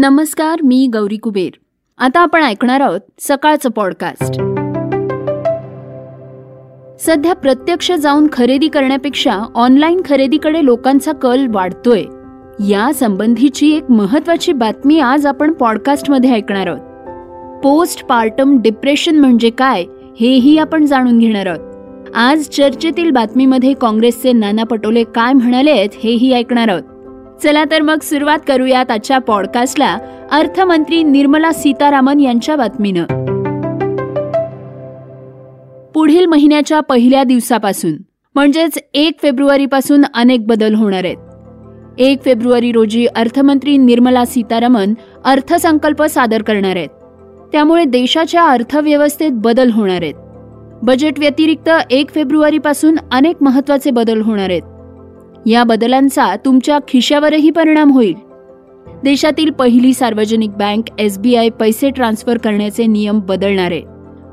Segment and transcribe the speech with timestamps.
[0.00, 1.50] नमस्कार मी गौरी कुबेर.
[1.98, 4.34] आता आपण ऐकणार आहोत सकाळचं पॉडकास्ट
[7.06, 12.02] सध्या प्रत्यक्ष जाऊन खरेदी करण्यापेक्षा ऑनलाईन खरेदीकडे लोकांचा कल वाढतोय.
[12.68, 16.80] या संबंधीची एक महत्वाची बातमी आज आपण पॉडकास्टमध्ये ऐकणार आहोत.
[17.62, 19.84] पोस्ट पार्टम डिप्रेशन म्हणजे काय
[20.20, 22.08] हेही आपण जाणून घेणार आहोत.
[22.14, 26.97] आज चर्चेतील बातमीमध्ये काँग्रेसचे नाना पटोले काय म्हणाले आहेत हेही ऐकणार आहोत.
[27.42, 29.98] चला तर मग सुरुवात करूयात आजच्या पॉडकास्टला
[30.30, 33.04] अर्थमंत्री निर्मला सीतारामन यांच्या बातमीनं.
[35.94, 37.92] पुढील महिन्याच्या पहिल्या दिवसापासून
[38.34, 41.16] म्हणजेच एक फेब्रुवारीपासून अनेक बदल होणार आहेत.
[41.98, 44.94] एक फेब्रुवारी रोजी अर्थमंत्री निर्मला सीतारामन
[45.24, 46.88] अर्थसंकल्प सादर करणार आहेत.
[47.52, 50.14] त्यामुळे देशाच्या अर्थव्यवस्थेत बदल होणार आहेत.
[50.82, 54.62] बजेट व्यतिरिक्त एक फेब्रुवारीपासून अनेक महत्त्वाचे बदल होणार आहेत.
[55.48, 58.14] या बदलांचा तुमच्या खिशावरही परिणाम होईल.
[59.04, 63.72] देशातील पहिली सार्वजनिक बँक एसबीआय पैसे ट्रान्सफर करण्याचे नियम बदलणार.
[63.72, 63.82] आहे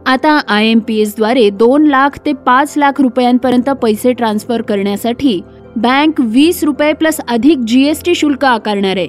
[0.05, 5.39] आता आय एम पी एसद्वारे दोन लाख ते पाच लाख रुपयांपर्यंत पैसे ट्रान्सफर करण्यासाठी
[5.75, 8.97] बँक वीस रुपये प्लस अधिक जीएसटी शुल्क आकारणार.
[8.97, 9.07] आहे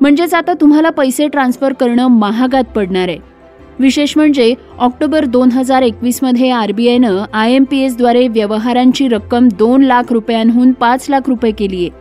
[0.00, 3.08] म्हणजेच आता तुम्हाला पैसे ट्रान्सफर करणं महागात पडणार.
[3.08, 3.31] आहे
[3.78, 10.12] विशेष म्हणजे ऑक्टोबर दोन हजार एकवीसमध्ये आरबीआयनं आय एम पी एसद्वारे व्यवहारांची रक्कम दोन लाख
[10.12, 12.00] रुपयांहून पाच लाख रुपये केली आहे.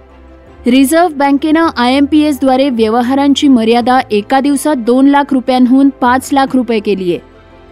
[0.71, 6.55] रिझर्व्ह बँकेनं आय एम पी एसद्वारे व्यवहारांची मर्यादा एका दिवसात दोन लाख रुपयांहून पाच लाख
[6.55, 7.19] रुपये केली आहे.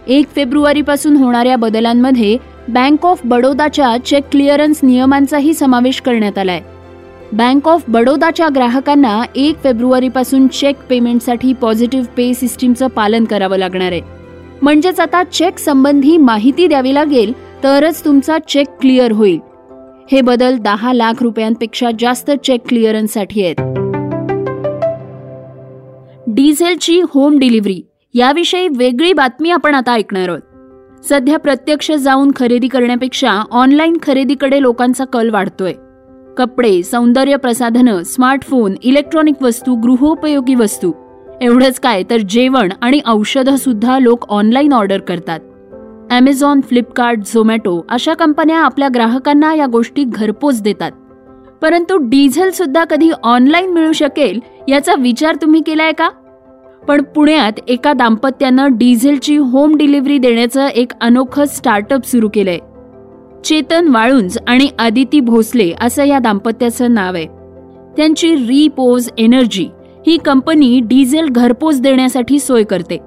[0.06, 2.36] एक फेब्रुवारीपासून होणाऱ्या बदलांमध्ये
[2.68, 6.78] बँक ऑफ बडोदाच्या चेक क्लिअरन्स नियमांचाही समावेश करण्यात आला आहे
[7.32, 14.00] बँक ऑफ बडोदाच्या ग्राहकांना एक फेब्रुवारीपासून चेक पेमेंटसाठी पॉझिटिव्ह पे सिस्टीमचं पालन करावं लागणार आहे.
[14.62, 19.38] म्हणजेच आता चेक संबंधी माहिती द्यावी लागेल तरच तुमचा चेक क्लिअर होईल.
[20.12, 23.54] हे बदल दहा लाख रुपयांपेक्षा जास्त चेक क्लिअरन्ससाठी आहेत.
[26.26, 27.82] डिझेलची होम डिलिव्हरी
[28.14, 30.40] याविषयी वेगळी बातमी आपण आता ऐकणार आहोत.
[31.08, 35.72] सध्या प्रत्यक्ष जाऊन खरेदी करण्यापेक्षा ऑनलाईन खरेदीकडे लोकांचा कल वाढतोय.
[36.38, 40.92] कपडे सौंदर्य प्रसाधनं स्मार्टफोन इलेक्ट्रॉनिक वस्तू गृहोपयोगी वस्तू.
[41.42, 45.40] एवढंच काय तर जेवण आणि औषधं सुद्धा लोक ऑनलाईन ऑर्डर करतात.
[46.10, 50.92] ॲमेझॉन फ्लिपकार्ट झोमॅटो अशा कंपन्या आपल्या ग्राहकांना या गोष्टी घरपोच देतात.
[51.62, 56.08] परंतु डिझेल सुद्धा कधी ऑनलाईन मिळू शकेल याचा विचार तुम्ही केलाय का?
[56.88, 62.58] पण पुण्यात एका दाम्पत्यानं डिझेलची होम डिलिव्हरी देण्याचं एक अनोखं स्टार्टअप सुरू केलंय.
[63.44, 67.26] चेतन वाळुंज आणि आदिती भोसले असं या दाम्पत्याचं नाव आहे.
[67.96, 69.68] त्यांची रिपोज एनर्जी
[70.06, 72.98] ही कंपनी डिझेल घरपोच देण्यासाठी सोय करते.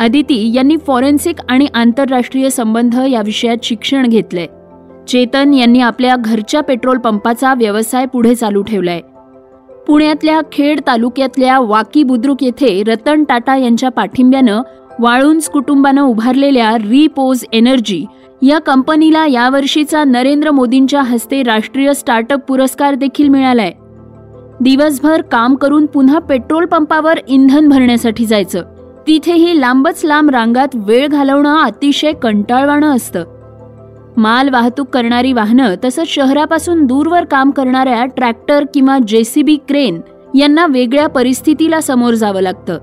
[0.00, 4.46] आदिती यांनी फॉरेन्सिक आणि आंतरराष्ट्रीय संबंध या विषयात शिक्षण घेतलंय.
[5.08, 9.00] चेतन यांनी आपल्या घरच्या पेट्रोल पंपाचा व्यवसाय पुढे चालू ठेवलाय.
[9.86, 14.62] पुण्यातल्या खेड तालुक्यातल्या वाकी बुद्रुक येथे रतन टाटा यांच्या पाठिंब्यानं
[15.00, 18.04] वाळूंज कुटुंबानं उभारलेल्या रिपोज एनर्जी
[18.42, 23.72] या कंपनीला यावर्षीचा नरेंद्र मोदींच्या हस्ते राष्ट्रीय स्टार्टअप पुरस्कार देखील मिळालाय.
[24.60, 28.62] दिवसभर काम करून पुन्हा पेट्रोल पंपावर इंधन भरण्यासाठी जायचं.
[29.06, 33.24] तिथेही लांबच लांब रांगात वेळ घालवणं अतिशय कंटाळवाणं असतं.
[34.16, 40.00] माल वाहतूक करणारी वाहनं तसंच शहरापासून दूरवर काम करणाऱ्या ट्रॅक्टर किंवा जेसीबी क्रेन
[40.34, 42.78] यांना वेगळ्या परिस्थितीला समोर जावं लागतं.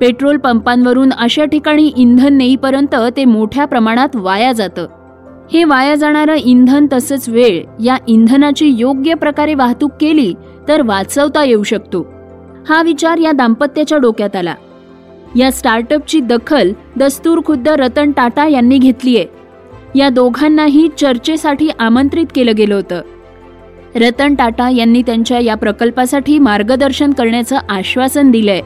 [0.00, 4.86] पेट्रोल पंपांवरून अशा ठिकाणी इंधन नेईपर्यंत ते मोठ्या प्रमाणात वाया जातं.
[5.52, 10.34] हे वाया जाणारं इंधन तसंच वेळ या इंधनाची योग्य प्रकारे वाहतूक केली
[10.68, 12.06] तर वाचवता येऊ शकतो.
[12.68, 14.54] हा विचार या दाम्पत्याच्या डोक्यात आला.
[15.36, 19.26] या स्टार्टअपची दखल दस्तूर खुद्द रतन टाटा यांनी घेतलीये
[19.94, 23.00] या दोघांनाही चर्चेसाठी आमंत्रित केलं गेलं होतं.
[23.94, 28.60] रतन टाटा यांनी त्यांच्या या प्रकल्पासाठी मार्गदर्शन करण्याचं आश्वासन दिलंय.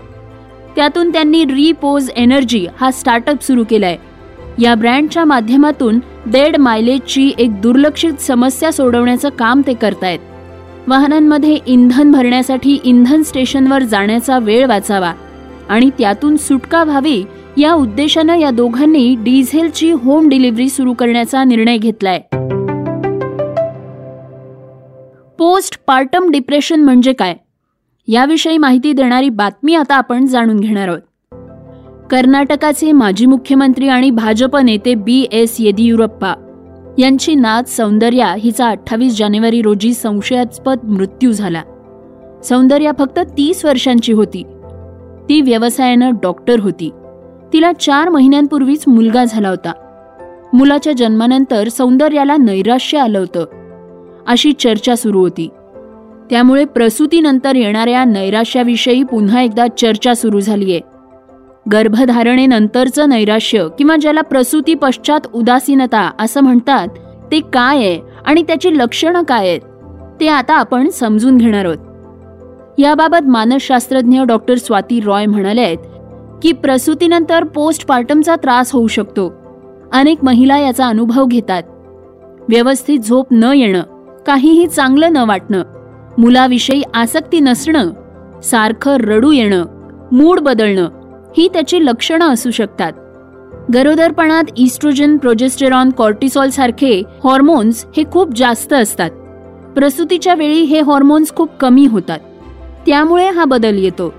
[0.76, 3.96] त्यातून त्यांनी रिपोज एनर्जी हा स्टार्टअप सुरू केलाय.
[4.58, 10.18] या ब्रँडच्या माध्यमातून डेड मायलेजची एक दुर्लक्षित समस्या सोडवण्याचं काम ते करतायत.
[10.88, 15.12] वाहनांमध्ये इंधन भरण्यासाठी इंधन स्टेशनवर जाण्याचा वेळ वाचावा
[15.68, 17.24] आणि त्यातून सुटका व्हावी
[17.56, 22.20] या उद्देशानं या दोघांनी डिझेलची होम डिलिव्हरी सुरू करण्याचा निर्णय घेतलाय.
[25.38, 27.34] पोस्ट पार्टम डिप्रेशन म्हणजे काय?
[28.08, 31.00] याविषयी माहिती देणारी बातमी आता आपण जाणून घेणार आहोत.
[32.10, 36.34] कर्नाटकाचे माजी मुख्यमंत्री आणि भाजप नेते बी एस येदियुरप्पा
[36.98, 41.62] यांची नात सौंदर्या हिचा अठ्ठावीस जानेवारी रोजी संशयास्पद मृत्यू झाला.
[42.44, 44.42] सौंदर्या फक्त तीस वर्षांची होती.
[45.28, 46.90] ती व्यवसायानं डॉक्टर होती.
[47.52, 49.72] तिला चार महिन्यांपूर्वीच मुलगा झाला होता.
[50.52, 53.44] मुलाच्या जन्मानंतर सौंदर्याला नैराश्य आलं होतं.
[54.26, 55.48] अशी चर्चा सुरू होती.
[56.32, 60.80] त्यामुळे प्रसूतीनंतर येणाऱ्या नैराश्याविषयी पुन्हा एकदा चर्चा सुरू झाली आहे
[61.72, 66.88] गर्भधारणेनंतरचं नैराश्य किंवा ज्याला प्रसूती पश्चात उदासीनता असं म्हणतात
[67.32, 69.60] ते काय आहे आणि त्याची लक्षणं काय आहेत
[70.20, 71.76] ते आता आपण समजून घेणार आहोत.
[72.78, 75.78] याबाबत मानसशास्त्रज्ञ डॉक्टर स्वाती रॉय म्हणाले आहेत
[76.42, 79.32] की प्रसूतीनंतर पोस्टपार्टमचा त्रास होऊ शकतो.
[79.92, 81.62] अनेक महिला याचा अनुभव घेतात.
[82.48, 83.82] व्यवस्थित झोप न येणं
[84.26, 85.62] काहीही चांगलं न वाटणं
[86.18, 87.90] मुलाविषयी आसक्ती नसणं
[88.40, 89.64] सारखं रडू येणं
[90.12, 90.88] मूड बदलणं
[91.38, 92.92] ही त्याची लक्षणं असू शकतात.
[93.74, 99.10] गरोदरपणात इस्ट्रोजन प्रोजेस्टेरॉन कॉर्टिसॉल सारखे हॉर्मोन्स हे खूप जास्त असतात.
[99.74, 102.18] प्रसूतीच्या वेळी हे हॉर्मोन्स खूप कमी होतात.
[102.86, 104.14] त्यामुळे हा बदल येतो.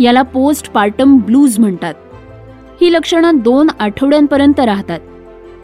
[0.00, 1.94] याला पोस्ट पार्टम ब्लूज म्हणतात.
[2.80, 5.00] ही लक्षणं दोन आठवड्यांपर्यंत राहतात.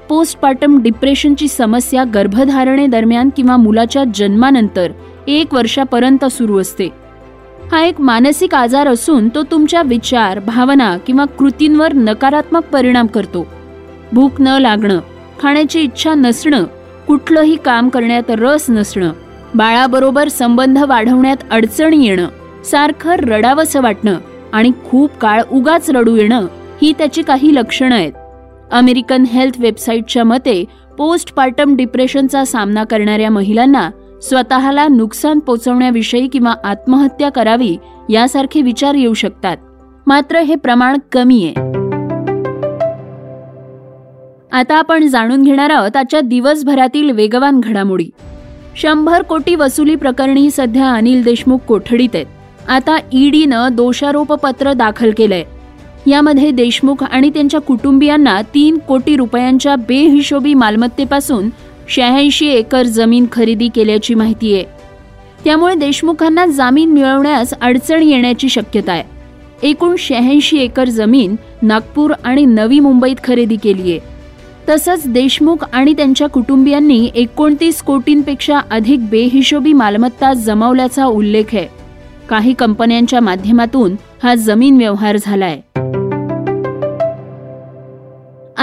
[0.09, 4.93] पोस्टपार्टम डिप्रेशनची समस्या गर्भधारणेदरम्यान किंवा मुलाच्या जन्मानंतर
[5.27, 6.89] एक वर्षापर्यंत सुरू असते.
[7.73, 13.47] हा एक मानसिक आजार असून तो तुमच्या विचार भावना किंवा कृतींवर नकारात्मक परिणाम करतो.
[14.13, 15.01] भूक न लागणं
[15.43, 16.65] खाण्याची इच्छा नसणं
[17.07, 19.13] कुठलंही काम करण्यात रस नसणं
[19.55, 22.29] बाळाबरोबर संबंध वाढवण्यात अडचणी येणं
[22.65, 24.19] सारखं रडावंसं वाटणं
[24.53, 26.47] आणि खूप काळ उगाच रडू येणं
[26.83, 28.13] ही त्याची काही लक्षणं आहेत.
[28.75, 30.65] अमेरिकन हेल्थ वेबसाईटच्या मते
[30.99, 33.91] पोस्टपार्टम डिप्रेशनचा सामना करणाऱ्या महिलांना
[34.23, 37.77] स्वतःला नुकसान पोचवण्याविषयी किंवा आत्महत्या करावी
[38.11, 39.57] यासारखे विचार येऊ शकतात.
[40.07, 41.69] मात्र हे प्रमाण कमी आहे.
[44.53, 48.11] आता आपण जाणून घेणार आहोत आजच्या दिवसभरातील वेगवान घडामोडी.
[48.77, 52.27] शंभर कोटी वसुली प्रकरणी सध्या अनिल देशमुख कोठडीत आहेत.
[52.69, 55.45] आता ईडीनं दोषारोपपत्र दाखल केलंय.
[56.07, 61.49] यामध्ये देशमुख आणि त्यांच्या कुटुंबियांना तीन कोटी रुपयांच्या बेहिशोबी मालमत्तेपासून
[61.89, 64.65] शहाऐंशी एकर जमीन खरेदी केल्याची माहिती आहे.
[65.45, 69.03] त्यामुळे देशमुखांना जामीन मिळवण्यास अडचण येण्याची शक्यता आहे.
[69.63, 74.01] एकूण शहाऐंशी एकर जमीन नागपूर आणि नवी मुंबईत खरेदी केली आहे.
[74.69, 81.67] तसंच देशमुख आणि त्यांच्या कुटुंबियांनी एकोणतीस कोटींपेक्षा अधिक बेहिशोबी मालमत्ता जमवल्याचा उल्लेख आहे.
[82.29, 85.61] काही कंपन्यांच्या माध्यमातून हा जमीन व्यवहार झालाय.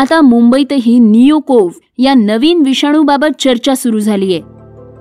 [0.02, 4.40] आता मुंबईतही नियोकोव या नवीन विषाणूबाबत चर्चा सुरू झालीय.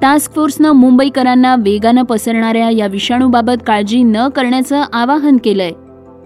[0.02, 5.70] टास्क फोर्सनं मुंबईकरांना वेगानं पसरणाऱ्या या विषाणूबाबत काळजी न करण्याचं आवाहन केलंय.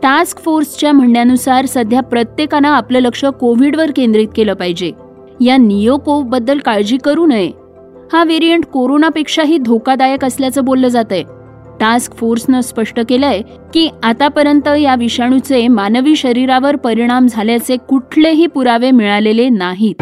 [0.03, 4.93] टास्क फोर्सच्या म्हणण्यानुसार सध्या प्रत्येकानं आपलं लक्ष कोविडवर केंद्रित केलं पाहिजे.
[5.41, 7.50] या नियोकोवबद्दल काळजी करू नये.
[8.12, 11.25] हा व्हेरियंट कोरोनापेक्षाही धोकादायक असल्याचं बोललं जात आहे
[11.84, 13.40] टास्क फोर्सनं स्पष्ट केलंय
[13.75, 19.94] की आतापर्यंत या विषाणूचे मानवी शरीरावर परिणाम झाल्याचे कुठलेही पुरावे मिळालेले नाहीत.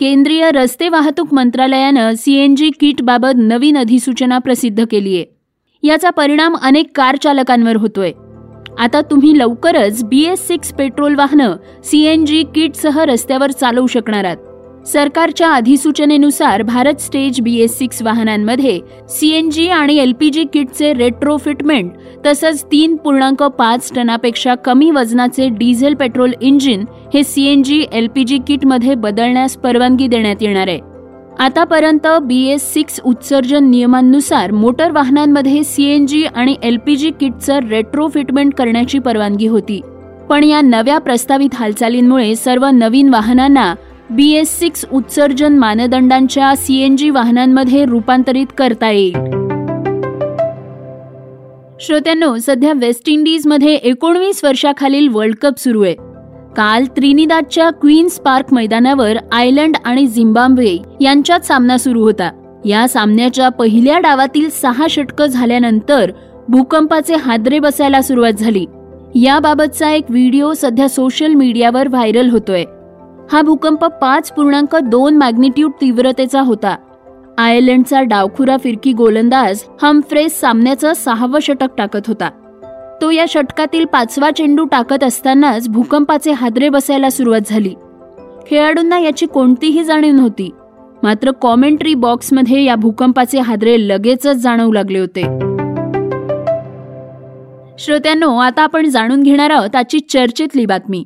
[0.00, 5.24] केंद्रीय रस्ते वाहतूक मंत्रालयानं सीएनजी किटबाबत नवीन अधिसूचना प्रसिद्ध केली आहे.
[5.82, 8.12] याचा परिणाम अनेक कार चालकांवर होतोय.
[8.78, 11.52] आता तुम्ही लवकरच बी एस सिक्स पेट्रोल वाहनं
[11.84, 14.36] सीएनजी किटसह रस्त्यावर चालवू शकणार आहात.
[14.86, 18.78] सरकारच्या अधिसूचनेनुसार Bharat stage B S six वाहनांमध्ये
[19.08, 21.90] सीएनजी आणि एलपीजी किटचे रेट्रोफिटमेंट
[22.26, 26.84] तसंच तीन पूर्णांक पाच टनापेक्षा कमी वजनाचे डिझेल पेट्रोल इंजिन
[27.14, 30.78] हे सीएनजी एलपीजी किटमध्ये बदलण्यास परवानगी देण्यात येणार आहे.
[31.38, 39.46] आतापर्यंत बी एस सिक्स उत्सर्जन नियमांनुसार मोटर वाहनांमध्ये सीएनजी आणि एलपीजी किटचं रेट्रोफिटमेंट करण्याची परवानगी
[39.46, 39.80] होती.
[40.30, 43.74] पण या नव्या प्रस्तावित हालचालींमुळे सर्व नवीन वाहनांना
[44.10, 49.12] बी एस सिक्स उत्सर्जन मानदंडांच्या सीएनजी वाहनांमध्ये रूपांतरित करता येईल.
[51.80, 55.94] श्रोत्यांनो सध्या वेस्ट इंडिजमध्ये एकोणवीस वर्षाखालील वर्ल्ड कप सुरू आहे.
[56.56, 62.60] काल त्रिनिदादच्या क्वीन्स पार्क मैदानावर आयलंड आणि झिम्बाब्वे यांच्यात सामना सुरू होता.
[62.64, 66.10] या सामन्याच्या पहिल्या डावातील सहा षटकं झाल्यानंतर
[66.48, 68.66] भूकंपाचे हादरे बसायला सुरुवात झाली.
[69.14, 72.64] याबाबतचा एक व्हिडिओ सध्या सोशल मीडियावर व्हायरल होतोय.
[73.32, 76.76] हा भूकंप पाच पूर्णांक दोन मॅग्निट्यूड तीव्रतेचा होता.
[77.38, 82.30] आयर्लंडचा डावखुरा फिरकी गोलंदाज हमफ्रेस सामन्याचं सहावं षटक टाकत होता.
[83.00, 87.74] तो या षटकातील पाचवा चेंडू टाकत असतानाच भूकंपाचे हादरे बसायला सुरुवात झाली.
[88.46, 90.50] खेळाडूंना याची कोणतीही जाणीव नव्हती.
[91.02, 95.22] मात्र कॉमेंट्री बॉक्समध्ये या भूकंपाचे हादरे लगेचच जाणवू लागले होते.
[97.78, 101.04] श्रोत्यांनो आता आपण जाणून घेणार आहोत आजची चर्चेतली बातमी.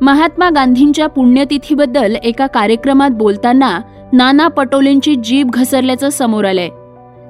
[0.00, 3.80] महात्मा गांधींच्या पुण्यतिथीबद्दल एका कार्यक्रमात बोलताना
[4.12, 6.68] नाना पटोलेंची जीभ घसरल्याचं समोर आलंय.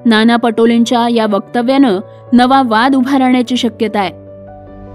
[0.05, 1.99] नाना पटोलेंच्या या वक्तव्यानं
[2.33, 4.11] नवा वाद उभा राहण्याची शक्यता आहे.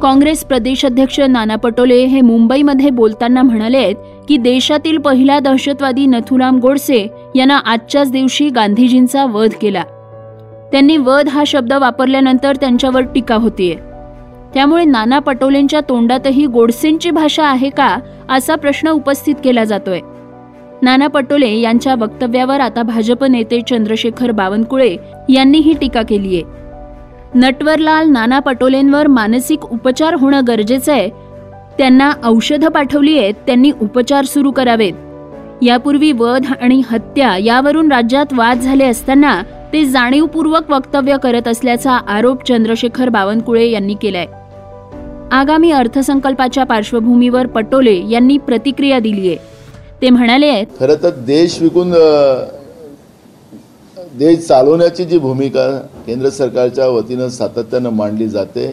[0.03, 3.93] काँग्रेस प्रदेशाध्यक्ष नाना पटोले हे मुंबईमध्ये बोलताना म्हणाले
[4.29, 9.83] की देशातील पहिला दहशतवादी नथुराम गोडसे यांना आजच्याच दिवशी गांधीजींचा वध केला.
[10.73, 13.94] त्यांनी वध हा शब्द वापरल्यानंतर त्यांच्यावर टीका होतीये.
[14.55, 17.97] त्यामुळे नाना पटोलेंच्या तोंडातही गोडसेंची भाषा आहे का
[18.29, 20.01] असा प्रश्न उपस्थित केला जातोय.
[20.83, 24.97] नाना पटोले यांच्या वक्तव्यावर आता भाजप नेते चंद्रशेखर बावनकुळे
[25.29, 26.43] यांनीही टीका केलीय.
[27.35, 31.09] नटवरलाल नाना पटोलेंवर मानसिक उपचार होणं गरजेचं आहे
[31.79, 34.93] त्यांना औषधं पाठवली आहेत त्यांनी उपचार सुरू करावेत.
[35.63, 39.43] यापूर्वी वध आणि हत्या यावरून राज्यात वाद झाले असताना
[39.73, 44.27] ते जाणीवपूर्वक वक्तव्य करत असल्याचा आरोप चंद्रशेखर बावनकुळे यांनी केलाय.
[45.35, 49.37] आगामी अर्थसंकल्पाच्या पार्श्वभूमीवर पटोले यांनी प्रतिक्रिया दिली आहे
[50.03, 51.93] ते म्हणाले खरं तर देश विकून
[54.19, 55.67] देश चालवण्याची जी भूमिका
[56.07, 58.67] केंद्र सरकारच्या वतीनं सातत्यानं मांडली जाते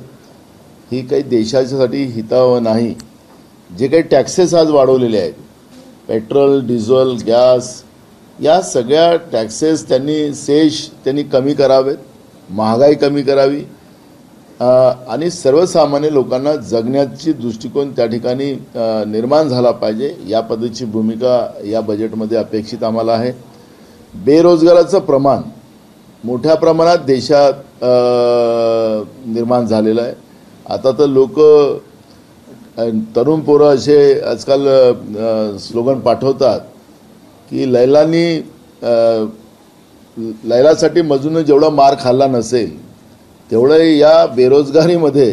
[0.92, 2.94] ही काही देशाच्यासाठी हितावह नाही.
[3.70, 5.34] जे काही टॅक्सेस आज वाढवलेले आहेत
[6.08, 7.74] पेट्रोल डिझेल गॅस
[8.40, 11.98] या सगळ्या टॅक्सेस त्यांनी सेश त्यांनी कमी करावेत
[12.52, 13.64] महागाई कमी करावी
[14.62, 18.52] आणि सर्वसामान्य लोकांना जगण्याची दृष्टिकोन त्या ठिकाणी
[19.08, 20.16] निर्माण झाला पाहिजे.
[20.28, 23.32] या पद्धतीची भूमिका या बजेटमध्ये अपेक्षित आम्हाला आहे.
[24.14, 25.42] बेरोजगाराचं प्रमाण
[26.24, 27.54] मोठ्या प्रमाणात देशात
[29.28, 30.14] निर्माण झालेलं आहे.
[30.66, 31.40] आता तर लोक
[33.16, 34.68] तरुण पोरं असे आजकाल
[35.60, 36.60] स्लोगन पाठवतात
[37.52, 38.26] की लैलांनी
[40.50, 42.70] लैलासाठी मजून जेवढा मार खाल्ला नसेल
[43.52, 45.32] तेवढं या बेरोजगारीमध्ये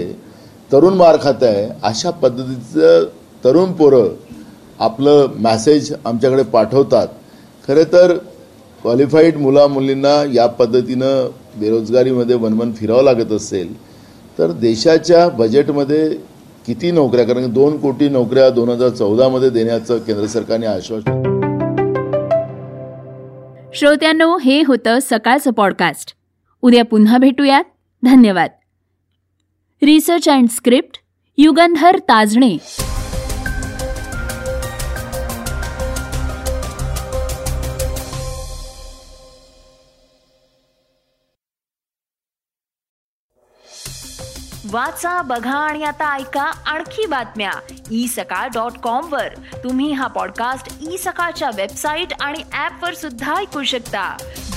[0.72, 1.68] तरुण मार खात आहे.
[1.82, 3.04] अशा पद्धतीचं
[3.44, 4.08] तरुण पोरं
[4.78, 7.08] आपलं मॅसेज आमच्याकडे पाठवतात.
[7.68, 8.16] खरे तर
[8.82, 13.72] क्वालिफाईड मुला मुलींना या पद्धतीनं बेरोजगारीमध्ये वनवन फिरावं लागत असेल
[14.38, 16.08] तर देशाच्या बजेटमध्ये
[16.66, 17.24] किती नोकऱ्या?
[17.24, 21.22] कारण दोन कोटी नोकऱ्या दोन हजार चौदामध्ये देण्याचं केंद्र सरकारने आश्वासन
[23.74, 26.14] श्रोत्यांनो हे होतं सकाळचं पॉडकास्ट
[26.62, 27.64] उद्या पुन्हा भेटूयात.
[28.04, 28.50] धन्यवाद.
[29.82, 30.98] Research and script
[31.38, 32.56] Yugandhar Tajne.
[44.70, 47.52] वाचा बघा आणि आता ऐका आणखी बातम्या.
[47.90, 49.28] ई सकाळ डॉट कॉम वर.
[49.64, 54.16] तुम्ही हा पॉडकास्ट ई सकाळच्या वेबसाईट आणि ऍप वर सुद्धा ऐकू शकता.